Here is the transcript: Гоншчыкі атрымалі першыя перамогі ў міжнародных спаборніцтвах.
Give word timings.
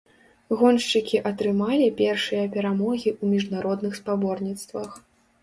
Гоншчыкі 0.59 1.17
атрымалі 1.31 1.89
першыя 1.99 2.47
перамогі 2.57 3.09
ў 3.21 3.25
міжнародных 3.35 3.93
спаборніцтвах. 4.01 4.91